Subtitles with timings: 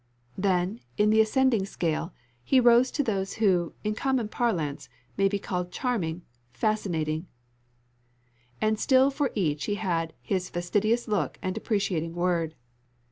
[0.35, 2.11] Then, in the ascending scale,
[2.43, 7.27] he rose to those who, in common parlance, may be called charming, fascinating;
[8.59, 12.55] and still for each he had his fastidious look and depreciating word.